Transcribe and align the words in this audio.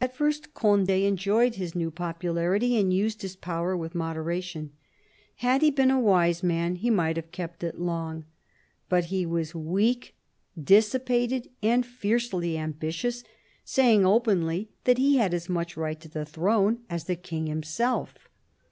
At 0.00 0.16
first 0.16 0.54
Cond6 0.54 1.04
enjoyed 1.06 1.56
his 1.56 1.74
new 1.74 1.90
popularity 1.90 2.78
and 2.78 2.90
used 2.90 3.20
his 3.20 3.36
power 3.36 3.76
with 3.76 3.94
moderation. 3.94 4.70
Had 5.44 5.60
he 5.60 5.70
been 5.70 5.90
a 5.90 6.00
wise 6.00 6.42
man, 6.42 6.76
he 6.76 6.88
might 6.88 7.16
have 7.18 7.30
kept 7.32 7.62
it 7.62 7.78
long; 7.78 8.24
but 8.88 9.04
he 9.12 9.26
was 9.26 9.54
weak, 9.54 10.14
dissipated, 10.58 11.50
and 11.62 11.84
fiercely 11.84 12.56
ambitious, 12.56 13.24
saying 13.62 14.06
openly 14.06 14.70
that 14.84 14.96
he 14.96 15.18
had 15.18 15.34
as 15.34 15.50
much 15.50 15.76
right 15.76 16.00
to 16.00 16.08
the 16.08 16.24
throne 16.24 16.78
as 16.88 17.04
the 17.04 17.14
King 17.14 17.46
himself. 17.46 18.30